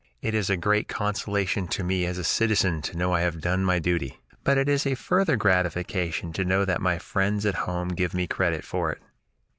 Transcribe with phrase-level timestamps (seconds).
[0.23, 3.63] It is a great consolation to me as a citizen to know I have done
[3.63, 7.89] my duty, but it is a further gratification to know that my friends at home
[7.89, 9.01] give me credit for it."